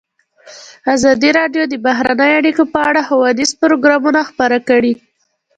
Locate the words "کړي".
4.69-4.93